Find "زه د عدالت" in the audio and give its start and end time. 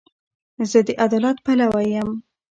0.69-1.37